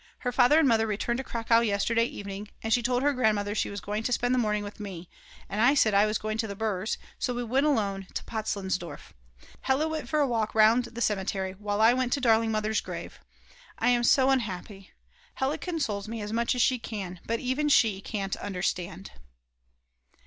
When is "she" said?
2.73-2.81, 3.53-3.69, 16.63-16.79, 17.69-18.01